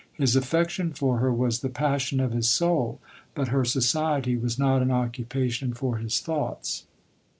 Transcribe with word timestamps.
His 0.13 0.35
affection 0.35 0.93
for 0.93 1.19
her 1.19 1.31
was 1.31 1.59
the 1.59 1.69
passion 1.69 2.19
of 2.19 2.33
his 2.33 2.49
soul; 2.49 2.99
but 3.35 3.49
her 3.49 3.63
society 3.63 4.35
was 4.35 4.57
not 4.57 4.81
an 4.81 4.89
occupation 4.89 5.67
LODORE. 5.67 5.79
29 5.79 5.79
for 5.79 5.97
his 6.03 6.19
thoughts. 6.19 6.85